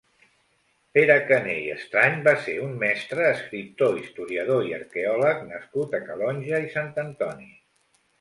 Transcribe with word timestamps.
Pere 0.97 1.15
Caner 1.31 1.57
i 1.65 1.65
Estrany 1.73 2.15
va 2.27 2.31
ser 2.45 2.55
un 2.67 2.71
mestre, 2.83 3.27
escriptor, 3.33 3.99
historiador 4.05 4.65
i 4.69 4.73
arqueòleg 4.79 5.45
nascut 5.51 5.95
a 5.99 6.01
Calonge 6.07 6.63
i 6.69 6.73
Sant 6.79 6.91
Antoni. 7.05 7.51